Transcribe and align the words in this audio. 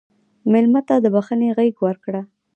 مېلمه 0.51 0.81
ته 0.87 0.95
د 1.03 1.05
بښنې 1.13 1.49
غېږ 1.57 1.75
ورکړه. 1.85 2.21